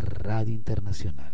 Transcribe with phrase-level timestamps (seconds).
[0.00, 1.32] Radio Internacional.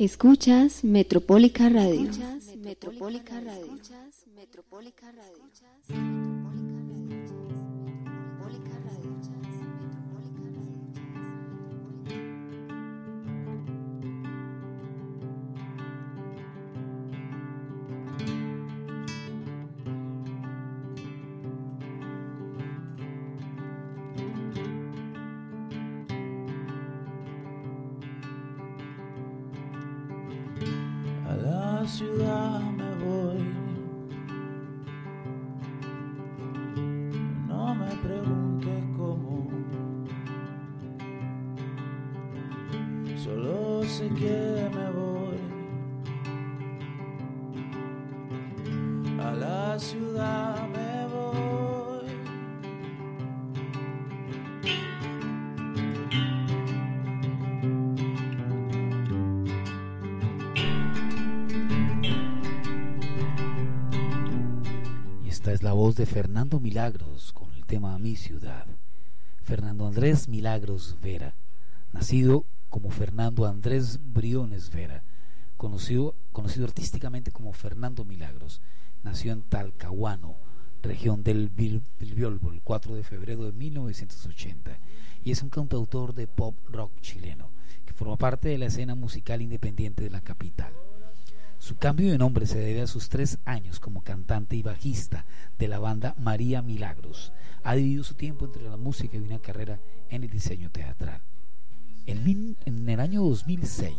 [0.00, 2.08] Escuchas Metropólica Radio.
[2.08, 3.64] Escuchas Metropólica Radio.
[3.66, 6.69] Escuchas Metropólica Radio.
[66.06, 68.66] Fernando Milagros con el tema Mi ciudad.
[69.42, 71.34] Fernando Andrés Milagros Vera,
[71.92, 75.02] nacido como Fernando Andrés Briones Vera,
[75.56, 78.60] conocido, conocido artísticamente como Fernando Milagros,
[79.02, 80.36] nació en Talcahuano,
[80.82, 84.78] región del Bilbiolbo, el 4 de febrero de 1980,
[85.22, 87.50] y es un cantautor de pop rock chileno,
[87.84, 90.72] que forma parte de la escena musical independiente de la capital.
[91.60, 95.26] Su cambio de nombre se debe a sus tres años como cantante y bajista
[95.58, 97.34] de la banda María Milagros.
[97.62, 99.78] Ha dividido su tiempo entre la música y una carrera
[100.08, 101.20] en el diseño teatral.
[102.06, 102.56] En,
[102.88, 103.94] el año 2006,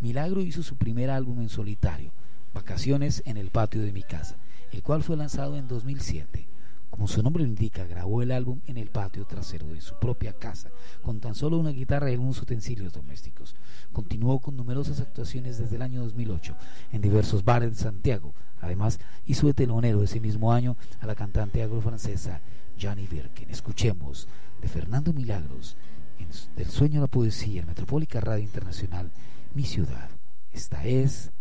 [0.00, 2.12] Milagro hizo su primer álbum en solitario,
[2.54, 4.36] Vacaciones en el patio de mi casa,
[4.72, 6.48] el cual fue lanzado en 2007.
[6.92, 10.34] Como su nombre lo indica, grabó el álbum en el patio trasero de su propia
[10.34, 10.68] casa,
[11.02, 13.56] con tan solo una guitarra y algunos utensilios domésticos.
[13.92, 16.54] Continuó con numerosas actuaciones desde el año 2008
[16.92, 18.34] en diversos bares de Santiago.
[18.60, 22.42] Además, hizo de telonero ese mismo año a la cantante agro-francesa
[22.80, 23.48] Johnny Birkin.
[23.48, 24.28] Escuchemos
[24.60, 25.78] de Fernando Milagros,
[26.18, 29.10] en, del sueño a la poesía, en Metropólica Radio Internacional,
[29.54, 30.10] Mi Ciudad.
[30.52, 31.32] Esta es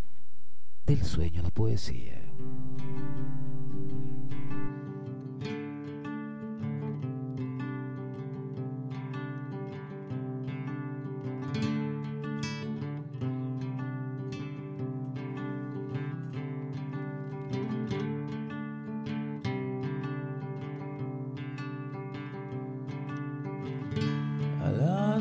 [0.86, 2.22] del sueño a la poesía.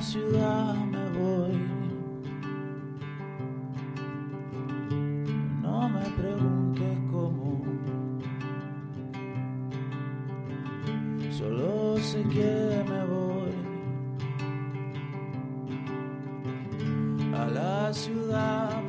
[0.03, 1.53] Ciudad me voy.
[5.63, 7.63] No me preguntes cómo.
[11.31, 13.53] Solo sé que me voy.
[17.35, 18.83] A la ciudad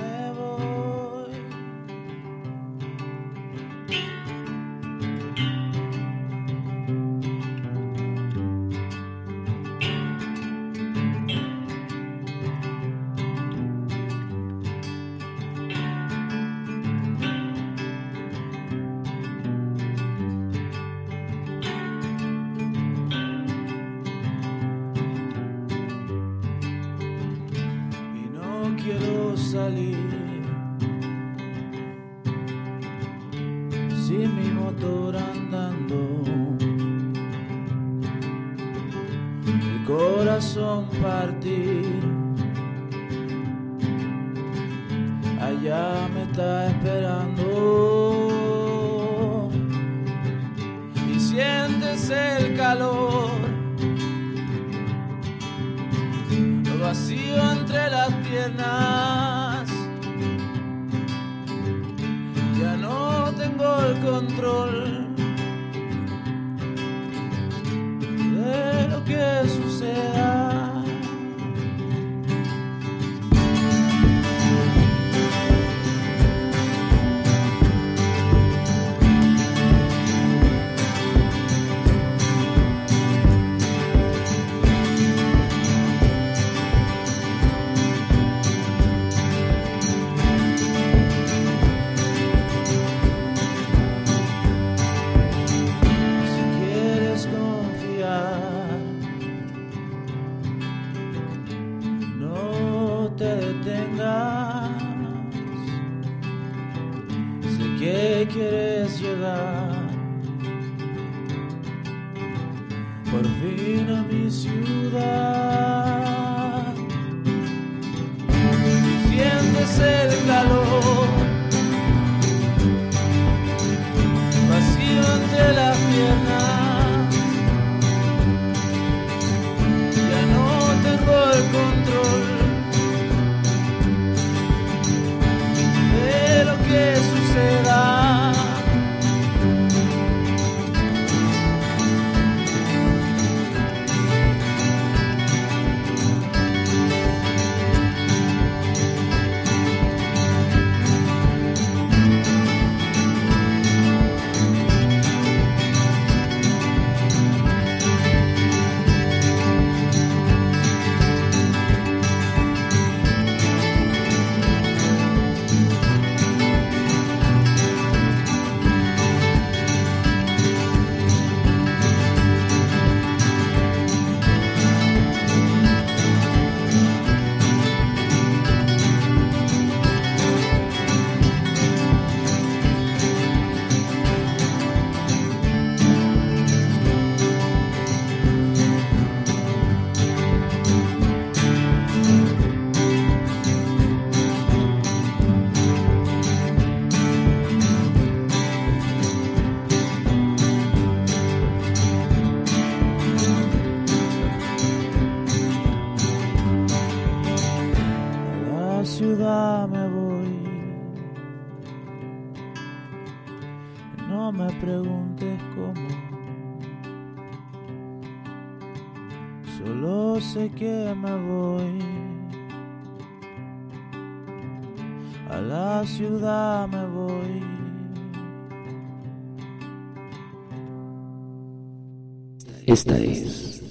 [232.71, 233.61] Esta es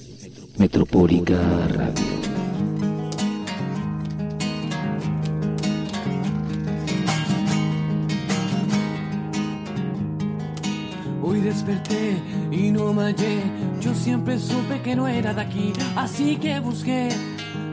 [0.58, 1.38] Metropólica
[1.68, 2.04] Radio.
[11.22, 12.18] Hoy desperté
[12.52, 13.40] y no me hallé.
[13.80, 17.08] Yo siempre supe que no era de aquí, así que busqué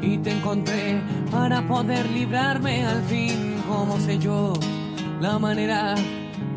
[0.01, 3.55] y te encontré para poder librarme al fin.
[3.67, 4.53] Como sé yo
[5.19, 5.93] la manera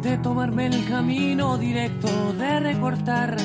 [0.01, 3.37] de tomarme el camino directo, de recortar,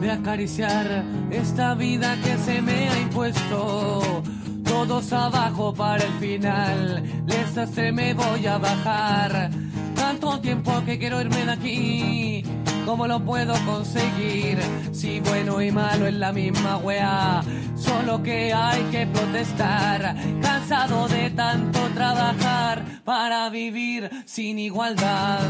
[0.00, 4.22] de acariciar esta vida que se me ha impuesto.
[4.64, 9.50] Todos abajo para el final, les me voy a bajar.
[9.94, 12.44] Tanto tiempo que quiero irme de aquí
[12.90, 14.58] ¿Cómo lo puedo conseguir?
[14.92, 17.42] Si bueno y malo es la misma wea.
[17.76, 20.16] Solo que hay que protestar.
[20.42, 25.40] Cansado de tanto trabajar para vivir sin igualdad.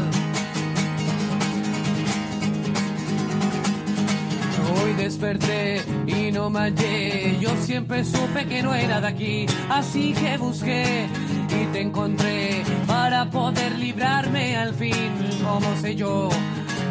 [4.97, 7.37] Desperté y no me hallé.
[7.39, 11.07] Yo siempre supe que no era de aquí, así que busqué
[11.49, 15.11] y te encontré para poder librarme al fin.
[15.43, 16.29] Como sé yo?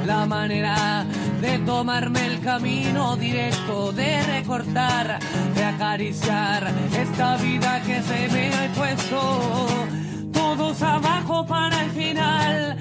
[0.06, 1.04] la manera
[1.40, 5.18] de tomarme el camino directo, de recortar,
[5.54, 9.66] de acariciar esta vida que se me ha puesto.
[10.32, 12.76] Todos abajo para el final,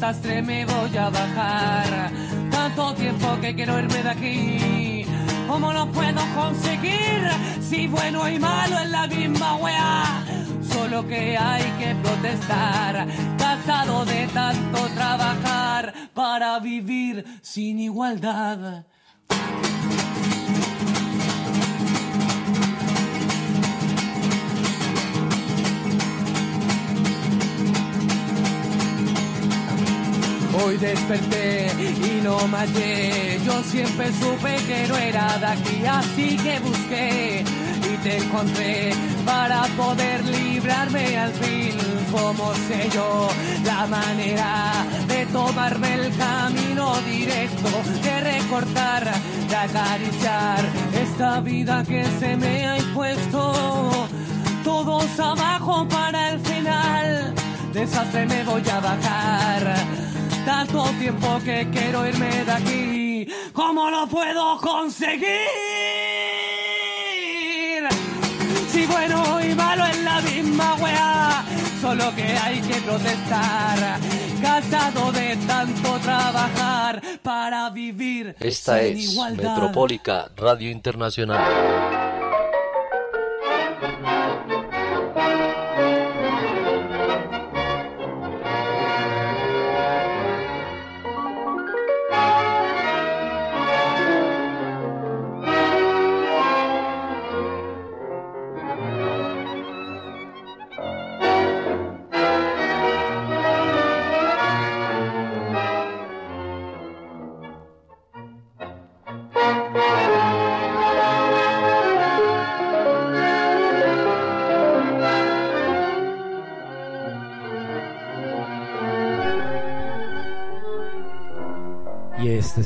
[0.00, 2.10] desastre me voy a bajar.
[2.50, 5.04] Tanto tiempo que quiero irme de aquí.
[5.46, 7.20] ¿Cómo lo puedo conseguir?
[7.60, 10.24] Si bueno y malo es la misma wea
[10.62, 18.84] solo que hay que protestar, cansado de tanto trabajar para vivir sin igualdad.
[30.52, 33.38] Hoy desperté y no maté.
[33.44, 37.44] Yo siempre supe que no era de aquí, así que busqué
[37.92, 38.92] y te encontré
[39.24, 41.76] para poder librarme al fin.
[42.10, 43.28] Como sé yo
[43.64, 44.72] la manera
[45.06, 47.68] de tomarme el camino directo,
[48.02, 49.04] de recortar,
[49.48, 50.64] de acariciar
[51.00, 54.08] esta vida que se me ha impuesto.
[54.64, 57.34] Todos abajo para el final,
[57.72, 59.76] desastre me voy a bajar.
[60.44, 65.28] Tanto tiempo que quiero irme de aquí, ¿cómo lo puedo conseguir?
[68.70, 71.44] Si bueno y malo es la misma weá,
[71.80, 74.00] solo que hay que protestar.
[74.40, 78.34] Cansado de tanto trabajar para vivir.
[78.40, 82.09] Esta es Metropólica Radio Internacional.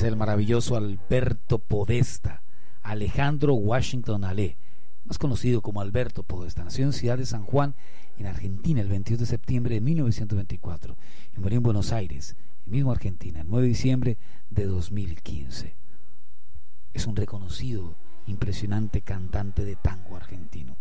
[0.08, 2.42] El maravilloso Alberto Podesta,
[2.82, 4.56] Alejandro Washington Ale,
[5.04, 6.64] más conocido como Alberto Podesta.
[6.64, 7.75] Nació en Ciudad de San Juan,
[8.18, 10.96] en Argentina, el 22 de septiembre de 1924
[11.37, 14.18] y murió en Buenos Aires, en mismo Argentina, el 9 de diciembre
[14.50, 15.75] de 2015.
[16.92, 17.96] Es un reconocido,
[18.26, 20.76] impresionante cantante de tango argentino.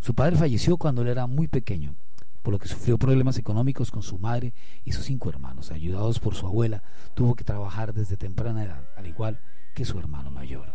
[0.00, 1.94] Su padre falleció cuando él era muy pequeño
[2.42, 4.52] por lo que sufrió problemas económicos con su madre
[4.84, 5.70] y sus cinco hermanos.
[5.70, 6.82] Ayudados por su abuela,
[7.14, 9.40] tuvo que trabajar desde temprana edad, al igual
[9.74, 10.74] que su hermano mayor.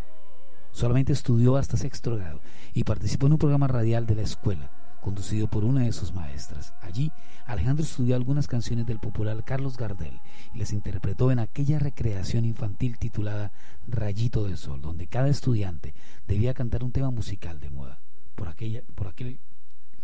[0.72, 2.42] Solamente estudió hasta sexto grado
[2.74, 6.74] y participó en un programa radial de la escuela, conducido por una de sus maestras.
[6.82, 7.12] Allí,
[7.46, 10.20] Alejandro estudió algunas canciones del popular Carlos Gardel
[10.54, 13.52] y las interpretó en aquella recreación infantil titulada
[13.88, 15.94] Rayito de Sol, donde cada estudiante
[16.28, 18.00] debía cantar un tema musical de moda.
[18.36, 19.40] Por, aquella, por aquel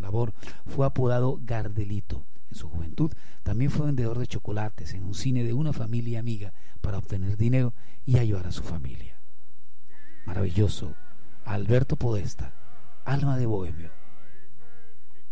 [0.01, 0.34] labor,
[0.65, 2.25] fue apodado Gardelito.
[2.50, 3.12] En su juventud
[3.43, 7.74] también fue vendedor de chocolates en un cine de una familia amiga para obtener dinero
[8.05, 9.17] y ayudar a su familia.
[10.25, 10.96] Maravilloso,
[11.46, 12.53] Alberto Podesta,
[13.05, 13.91] Alma de Bohemio.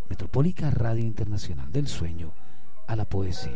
[0.09, 2.33] Metropólica Radio Internacional del Sueño
[2.88, 3.55] a la Poesía.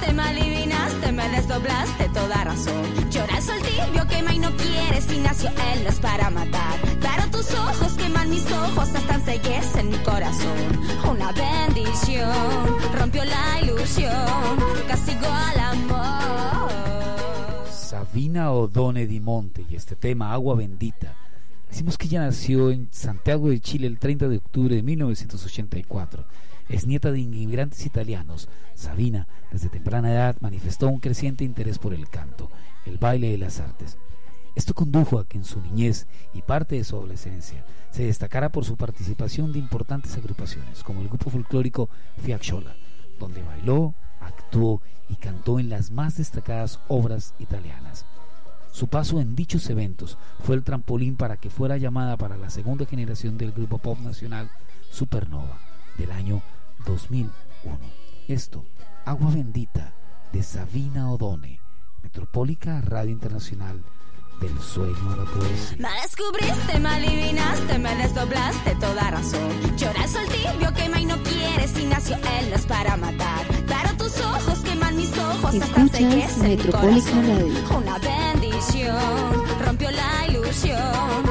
[0.00, 3.10] descubriste, me adivinaste, me desdoblaste toda razón.
[3.10, 6.78] Llora el tibio, quema y no quieres y nació él no es para matar.
[7.00, 9.10] Pero tus ojos queman mis ojos, hasta
[9.80, 10.56] en mi corazón.
[11.10, 12.32] Una bendición
[12.98, 14.56] rompió la ilusión,
[14.88, 16.70] castigó al amor.
[17.70, 21.14] Sabina Odone Di Monte y este tema Agua Bendita
[21.68, 26.24] Decimos que ella nació en Santiago de Chile el 30 de octubre de 1984.
[26.70, 28.48] Es nieta de inmigrantes italianos.
[28.76, 32.48] Sabina, desde temprana edad, manifestó un creciente interés por el canto,
[32.86, 33.98] el baile y las artes.
[34.54, 38.64] Esto condujo a que en su niñez y parte de su adolescencia se destacara por
[38.64, 41.88] su participación de importantes agrupaciones, como el grupo folclórico
[42.22, 42.76] Fiacciola,
[43.18, 48.06] donde bailó, actuó y cantó en las más destacadas obras italianas.
[48.70, 52.86] Su paso en dichos eventos fue el trampolín para que fuera llamada para la segunda
[52.86, 54.48] generación del grupo pop nacional
[54.92, 55.58] Supernova
[55.98, 56.42] del año
[56.84, 57.78] 2001.
[58.28, 58.64] Esto,
[59.04, 59.94] Agua Bendita
[60.32, 61.60] de Sabina Odone,
[62.02, 63.82] Metropólica Radio Internacional
[64.40, 65.76] del sueño a la poesía.
[65.78, 69.76] Me descubriste, me adivinaste, me desdoblaste toda razón.
[69.76, 73.46] Llora el sol tibio, quema y no quieres y nació él no es para matar.
[73.66, 77.76] Pero tus ojos queman mis ojos hasta Escuchas Metropólica Radio.
[77.76, 81.22] Una bendición rompió la ilusión,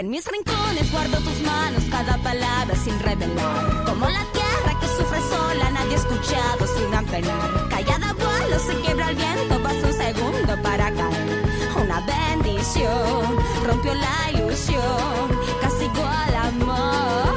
[0.00, 3.84] En mis rincones guardo tus manos, cada palabra sin revelar.
[3.84, 7.68] Como la tierra que sufre sola, nadie ha escuchado sin apenar.
[7.68, 11.44] Callada vuelo, se quiebra el viento, pasa un segundo para caer.
[11.84, 13.36] Una bendición
[13.66, 17.29] rompió la ilusión, castigó al amor.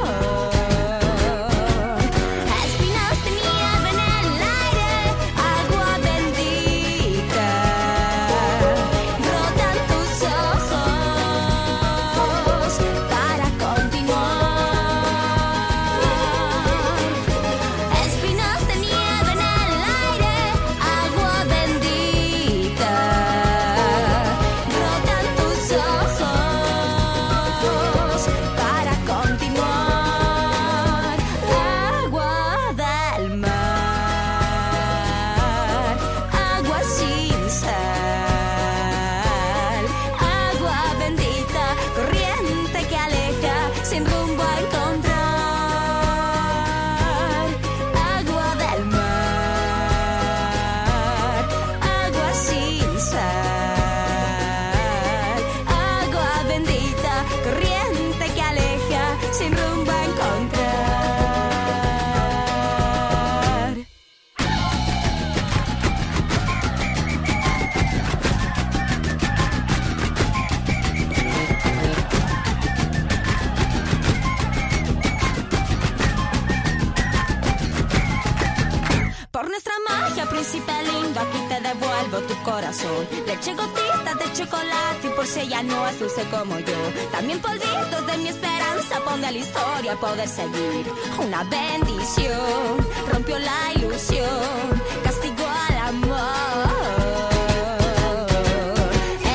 [89.96, 90.86] poder seguir.
[91.18, 92.76] Una bendición,
[93.10, 96.68] rompió la ilusión, castigó al amor.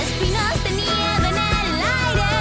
[0.01, 2.31] espinos de nieve en el aire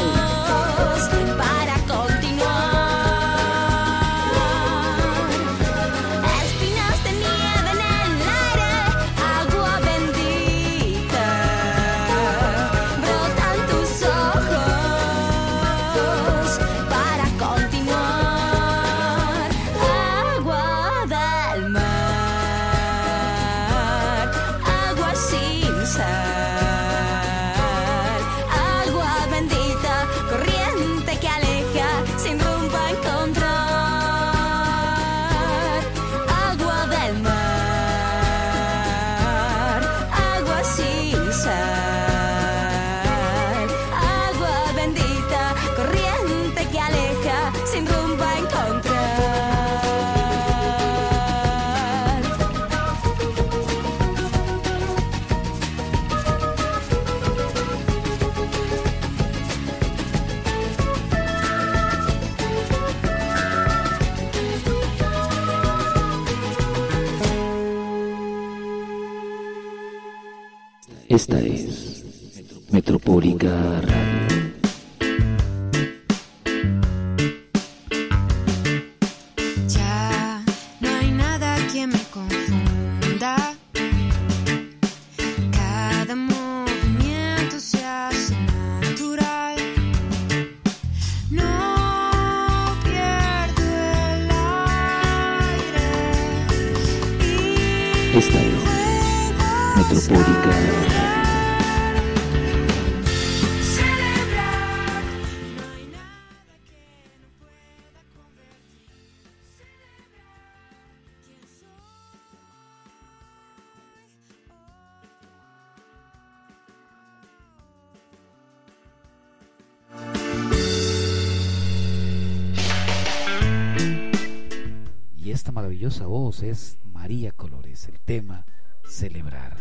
[126.29, 128.45] Es María Colores, el tema
[128.87, 129.57] Celebrar.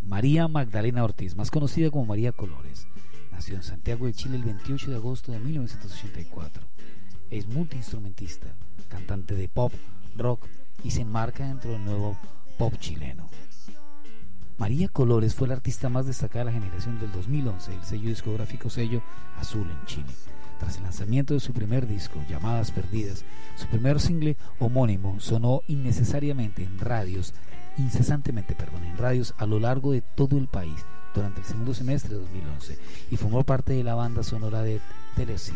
[0.00, 2.86] María Magdalena Ortiz, más conocida como María Colores,
[3.32, 6.62] nació en Santiago de Chile el 28 de agosto de 1984.
[7.30, 8.54] Es multiinstrumentista,
[8.88, 9.72] cantante de pop,
[10.16, 10.46] rock
[10.84, 12.16] y se enmarca dentro del nuevo
[12.56, 13.28] pop chileno.
[14.56, 18.70] María Colores fue la artista más destacada de la generación del 2011 del sello discográfico
[18.70, 19.02] sello
[19.36, 20.12] Azul en Chile.
[20.60, 23.24] Tras el lanzamiento de su primer disco, Llamadas Perdidas,
[23.56, 27.32] su primer single homónimo sonó innecesariamente en radios,
[27.78, 32.10] incesantemente, perdón, en radios a lo largo de todo el país durante el segundo semestre
[32.14, 32.78] de 2011
[33.10, 34.80] y formó parte de la banda sonora de
[35.16, 35.54] Telesi,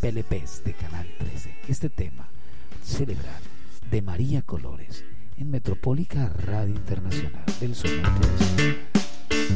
[0.00, 1.54] PLPs de Canal 13.
[1.68, 2.28] Este tema,
[2.84, 3.40] Celebrar,
[3.90, 5.04] de María Colores,
[5.36, 8.08] en Metropólica Radio Internacional del Sonido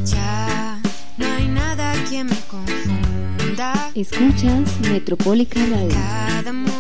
[0.05, 0.81] Ya
[1.17, 3.28] no hay nada que me confunda.
[3.97, 6.78] Escuchas Metropolitan Radio.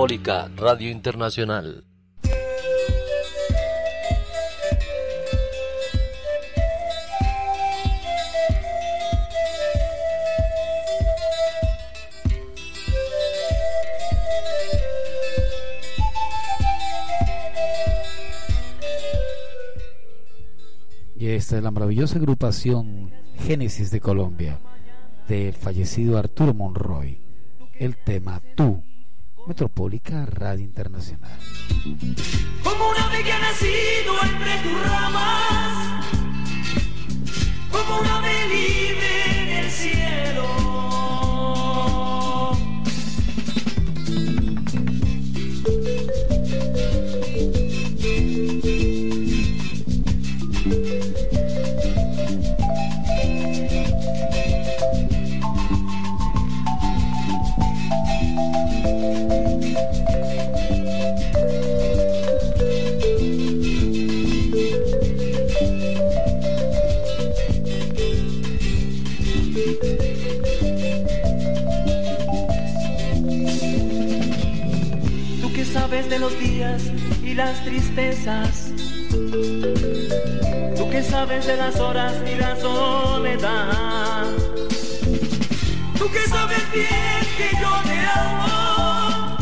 [0.00, 1.84] Radio Internacional.
[21.16, 24.60] Y esta es la maravillosa agrupación Génesis de Colombia
[25.26, 27.18] del fallecido Arturo Monroy.
[27.80, 28.80] El tema Tú,
[29.48, 31.38] Metropólica Radio Internacional.
[32.62, 36.04] Como un ave que ha nacido entre tus ramas,
[37.72, 40.57] como un ave libre en el cielo.
[77.38, 78.72] Las tristezas.
[80.76, 84.26] Tú que sabes de las horas y la soledad.
[85.96, 89.36] Tú que sabes bien que yo te amo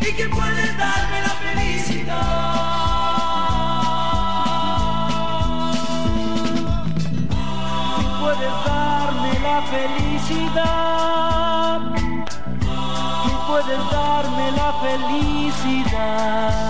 [0.00, 2.32] y que puedes darme la felicidad.
[8.20, 11.12] Puedes darme la felicidad.
[13.26, 13.91] Y puedes
[14.72, 16.62] la felicidad.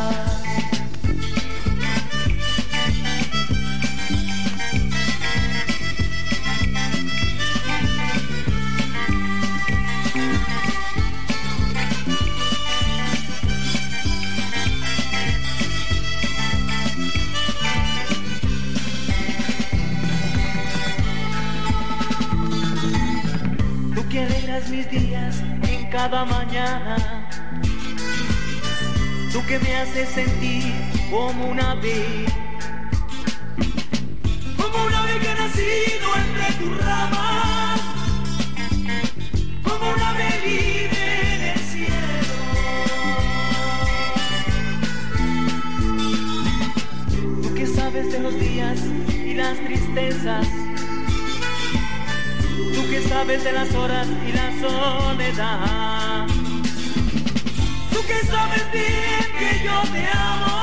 [24.71, 27.22] Mis días en cada mañana.
[29.53, 30.73] Que me haces sentir
[31.11, 32.25] como un ave.
[34.57, 37.81] Como un ave que ha nacido entre tus ramas.
[39.63, 42.35] Como un ave libre en el cielo.
[47.43, 48.81] Tú que sabes de los días
[49.13, 50.49] y las tristezas.
[52.75, 56.27] Tú que sabes de las horas y la soledad.
[57.93, 60.57] Tú que sabes bien que yo te amo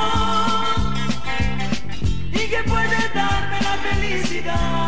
[2.31, 4.87] y que puedes darme la felicidad.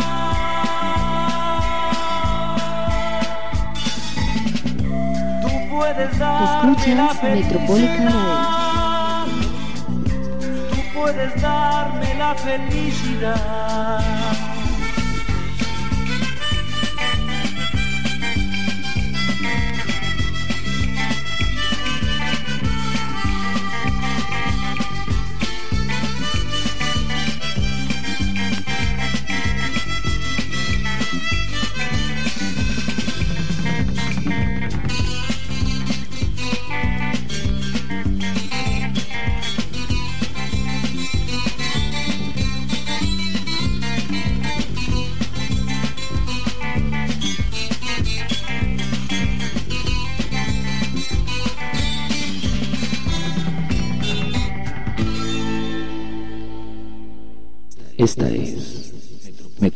[5.42, 9.26] Tú puedes darme la Escuchas felicidad.
[10.72, 14.41] Tú puedes darme la felicidad.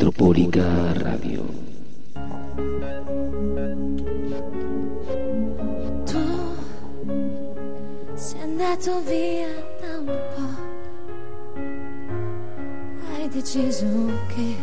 [0.06, 1.44] Metropólica Radio.
[6.06, 6.26] Tu
[8.14, 9.50] sei andato via
[9.82, 10.54] da un po'.
[13.10, 13.88] Hai deciso
[14.28, 14.56] che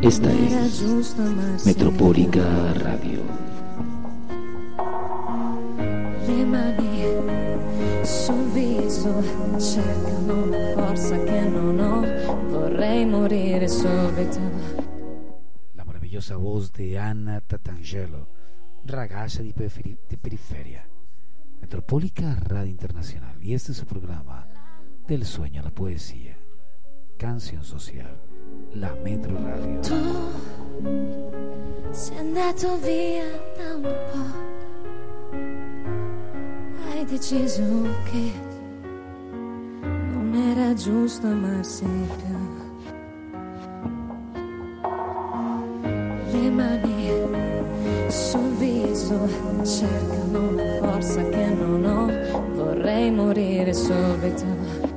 [0.00, 1.66] Esta es.
[1.66, 3.45] Metropólica Radio.
[16.16, 18.26] Maravillosa voz de Ana Tatangelo,
[18.86, 19.52] ragazza di,
[20.08, 20.82] di periferia.
[21.60, 23.36] Metropólica Radio Internacional.
[23.42, 24.46] Y este es su programa
[25.06, 26.38] Del sueño a la poesía.
[27.18, 28.18] Canción social.
[28.72, 29.80] La Metro Radio.
[29.82, 29.94] Tu
[31.92, 34.54] sei andato via da un po'.
[36.88, 37.62] Hai deciso
[38.10, 38.32] che
[40.12, 42.25] non era giusto amarsi più.
[46.32, 47.10] le mani
[48.08, 49.28] sul viso
[49.64, 54.95] cercano la forza che non ho, vorrei morire subito.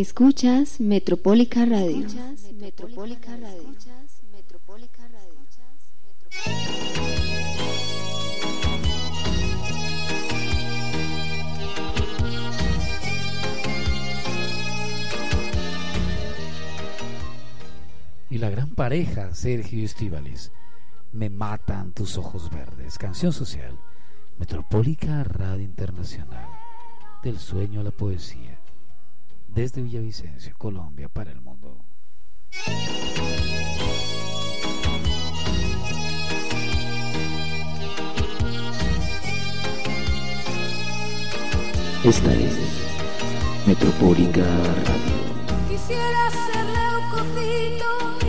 [0.00, 2.06] Escuchas Metropólica Radio.
[2.06, 3.74] Escuchas Metropólica Radio.
[18.40, 20.50] la gran pareja Sergio Estíbaliz.
[21.12, 22.96] Me matan tus ojos verdes.
[22.96, 23.78] Canción social.
[24.38, 26.48] Metropólica Radio Internacional.
[27.22, 28.58] Del sueño a la poesía.
[29.46, 31.84] Desde Villavicencio, Colombia, para el mundo.
[42.02, 42.58] Esta es
[43.66, 45.68] Metropólica Radio.
[45.68, 48.19] Quisiera ser leucocito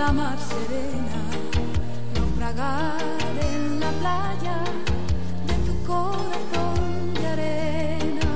[0.00, 1.20] la mar serena,
[2.14, 4.56] naufragar en la playa
[5.48, 8.30] de tu corazón de arena.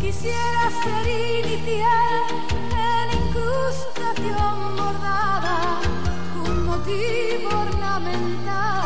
[0.00, 1.04] Quisiera ser
[1.42, 2.26] inicial
[2.92, 5.80] en incrustación bordada,
[6.48, 8.85] un motivo ornamental.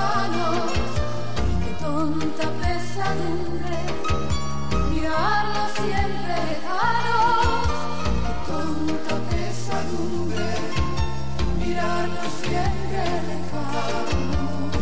[0.00, 0.72] Manos.
[1.62, 3.78] Qué tonta pesadumbre
[4.92, 7.66] mirarnos siempre lejanos.
[8.24, 10.50] Qué tonta pesadumbre
[11.60, 14.72] mirarnos siempre lejanos.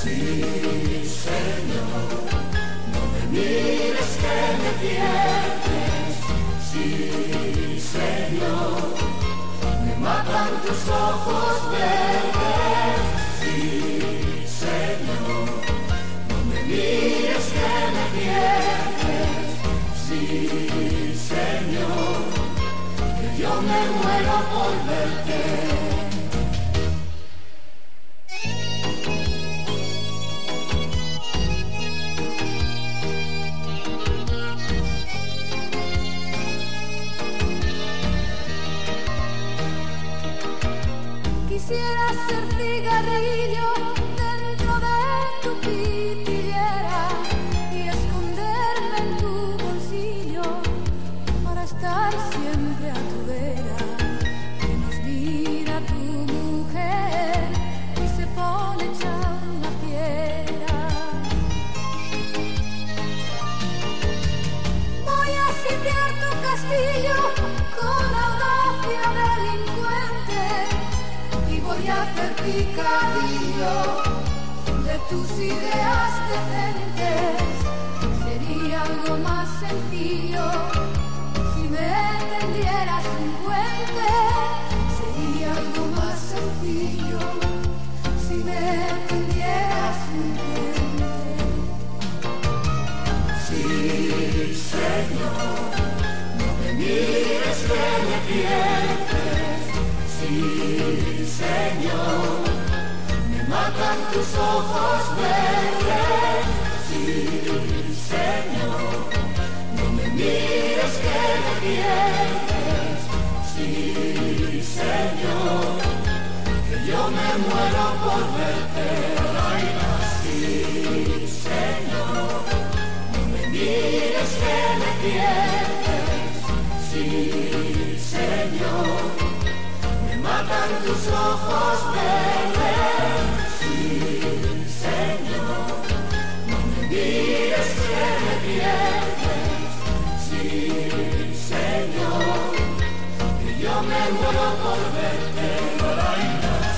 [0.00, 0.18] Sí,
[1.24, 2.10] Señor,
[2.92, 6.14] no me mires que me pierdes.
[6.70, 6.86] Sí,
[7.94, 8.80] Señor,
[9.84, 12.27] me matan tus ojos verdes.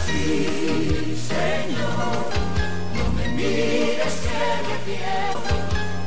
[0.05, 2.26] Sí, Señor,
[2.97, 5.61] no me mires que me pierdes.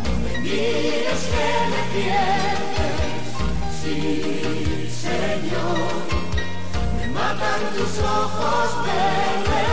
[0.04, 3.24] No me mires que me pierdes.
[3.82, 5.94] Sí, Señor,
[6.98, 9.73] me matan tus ojos verdes.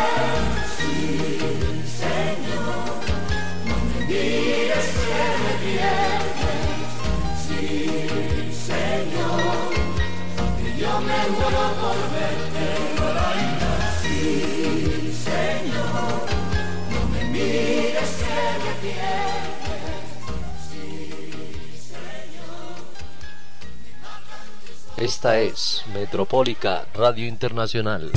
[25.12, 28.12] Esta es Metropólica Radio Internacional.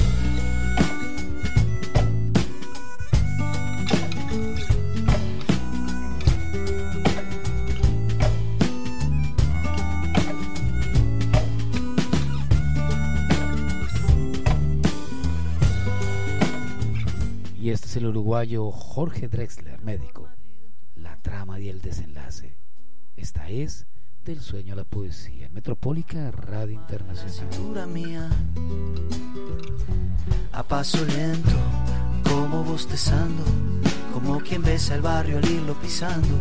[17.59, 20.29] Y este es el uruguayo Jorge Drexler, médico.
[20.95, 22.55] La trama y el desenlace.
[23.17, 23.87] Esta es
[24.25, 25.49] Del sueño a la poesía.
[25.51, 27.89] Metropólica Radio Internacional.
[27.89, 28.29] mía
[30.53, 31.57] a paso lento,
[32.23, 33.43] como bostezando,
[34.13, 36.35] como quien besa el barrio al irlo pisando,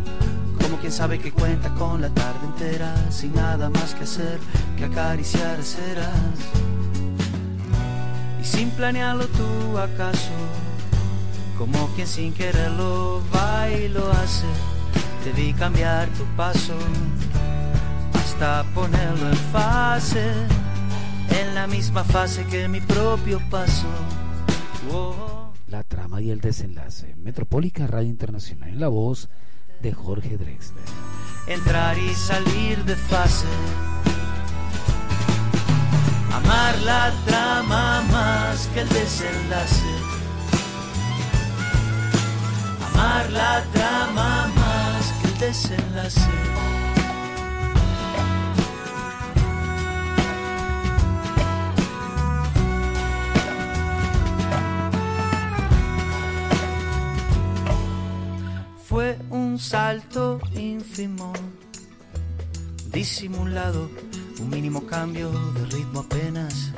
[0.60, 4.38] como quien sabe que cuenta con la tarde entera, sin nada más que hacer
[4.76, 6.14] que acariciar ceras.
[8.40, 10.30] Y sin planearlo tú acaso,
[11.58, 14.46] como quien sin quererlo va y lo hace,
[15.24, 16.78] debí cambiar tu paso
[18.74, 20.32] ponerlo en fase,
[21.30, 23.86] en la misma fase que mi propio paso.
[24.90, 25.52] Oh.
[25.68, 27.14] La trama y el desenlace.
[27.16, 28.70] Metropólica Radio Internacional.
[28.70, 29.28] En la voz
[29.80, 30.82] de Jorge Drexler.
[31.46, 33.46] Entrar y salir de fase.
[36.32, 39.94] Amar la trama más que el desenlace.
[42.92, 46.81] Amar la trama más que el desenlace.
[59.72, 61.32] Salto ínfimo,
[62.92, 63.88] disimulado,
[64.38, 66.72] un mínimo cambio de ritmo apenas.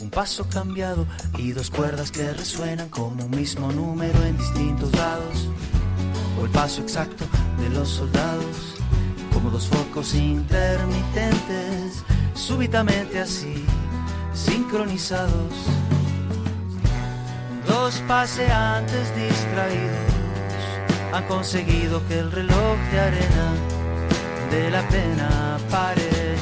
[0.00, 1.06] Un paso cambiado
[1.36, 5.48] y dos cuerdas que resuenan como un mismo número en distintos lados.
[6.38, 7.24] O el paso exacto
[7.58, 8.76] de los soldados,
[9.32, 12.04] como dos focos intermitentes,
[12.34, 13.64] súbitamente así,
[14.34, 15.54] sincronizados.
[17.66, 20.13] Dos paseantes distraídos
[21.14, 23.52] han conseguido que el reloj de arena
[24.50, 26.34] de la pena pare,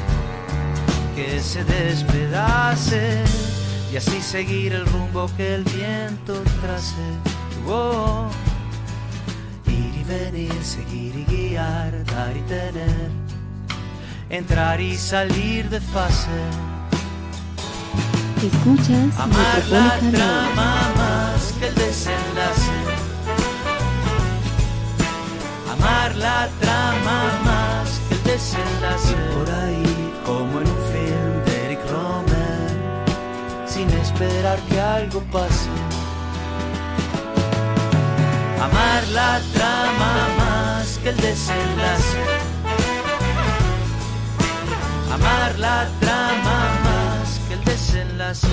[1.15, 3.23] que se despedace
[3.93, 7.07] y así seguir el rumbo que el viento trace.
[7.67, 8.29] Oh,
[9.67, 13.11] ir y venir, seguir y guiar, dar y tener,
[14.31, 16.41] entrar y salir de fase.
[18.43, 22.82] Escuchas Amar la trama más que el desenlace.
[25.83, 29.17] Amar la trama más que el desenlace.
[29.35, 32.71] Por ahí, como en un film de Eric Romer,
[33.67, 35.71] sin esperar que algo pase.
[38.61, 42.19] Amar la trama más que el desenlace.
[45.13, 48.47] Amar la trama más que el desenlace.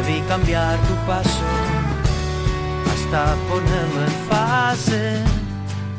[0.00, 1.44] Debí cambiar tu paso
[2.90, 5.22] hasta ponerlo en fase,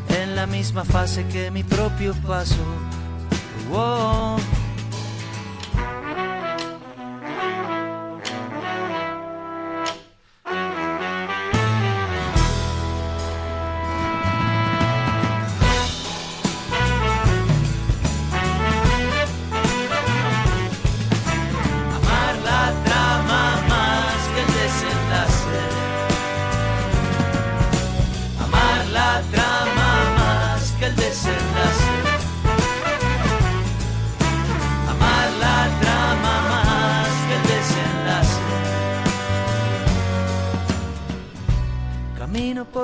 [0.09, 2.65] en la misma fase que mi propio paso.
[3.71, 4.37] Oh.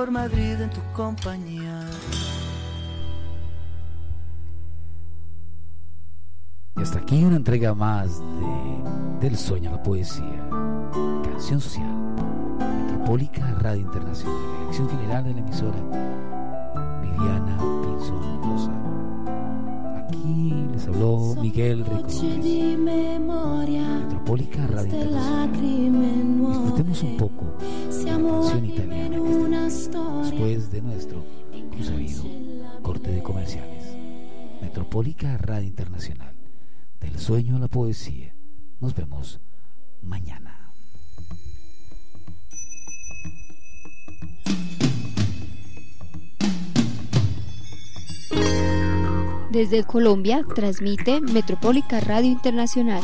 [0.08, 1.86] Por Madrid en tu compañía.
[6.78, 10.47] Y hasta aquí una entrega más de Del sueño a la poesía,
[11.24, 11.93] canción social,
[12.86, 15.80] Metropólica Radio Internacional, dirección general de la emisora,
[17.01, 18.72] Viviana Pinzón Rosa.
[19.97, 22.08] Aquí les habló Miguel Rico.
[24.03, 25.51] Metropólica Radio queste Internacional.
[26.47, 31.26] Disfrutemos un poco canción italiana in que está una storia después de nuestro
[31.72, 32.24] consabido
[32.82, 33.95] corte de comerciales.
[34.62, 36.36] Metropólica Radio Internacional.
[36.99, 38.34] Del sueño a la poesía.
[38.80, 39.39] Nos vemos
[40.01, 40.72] mañana.
[49.51, 53.01] Desde Colombia transmite Metropólica Radio Internacional.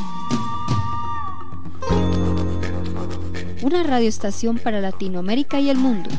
[3.64, 6.10] Una radioestación para Latinoamérica y el mundo.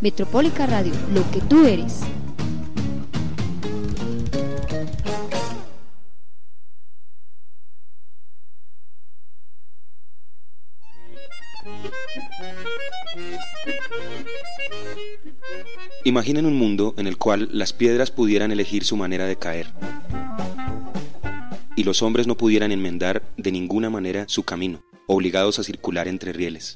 [0.00, 2.00] Metropólica Radio, lo que tú eres.
[16.02, 19.68] Imaginen un mundo en el cual las piedras pudieran elegir su manera de caer
[21.76, 26.32] y los hombres no pudieran enmendar de ninguna manera su camino, obligados a circular entre
[26.32, 26.74] rieles.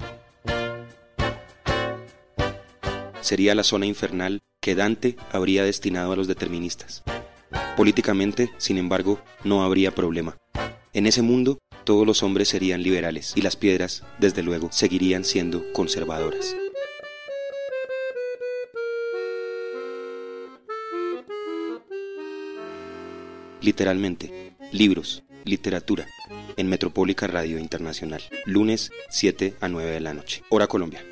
[3.21, 7.03] Sería la zona infernal que Dante habría destinado a los deterministas.
[7.77, 10.37] Políticamente, sin embargo, no habría problema.
[10.93, 15.73] En ese mundo, todos los hombres serían liberales y las piedras, desde luego, seguirían siendo
[15.73, 16.57] conservadoras.
[23.61, 26.07] Literalmente, libros, literatura,
[26.57, 31.05] en Metropólica Radio Internacional, lunes 7 a 9 de la noche, hora Colombia.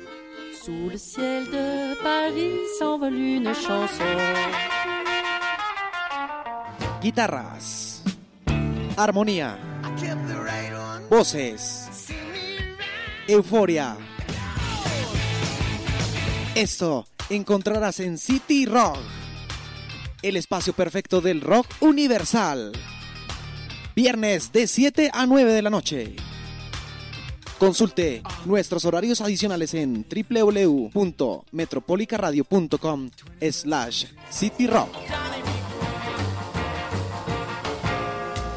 [0.65, 4.03] Sous le ciel de Paris s'envole une chanson.
[7.01, 8.01] Guitarras.
[8.97, 9.59] Armonía.
[11.07, 12.07] Voces.
[13.27, 13.95] Euforia.
[16.55, 18.97] Esto encontrarás en City Rock.
[20.23, 22.71] El espacio perfecto del rock universal.
[23.95, 26.17] Viernes de 7 a 9 de la noche.
[27.57, 33.09] Consulte nuestros horarios adicionales en www.metropolicaradio.com
[33.49, 34.89] slash cityrock.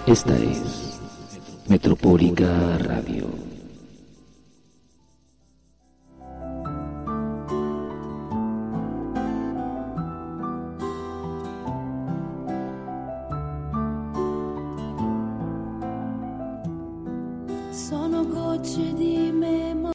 [0.06, 0.98] Esta es
[1.68, 3.47] Metropólica Radio.
[18.62, 18.97] 知道。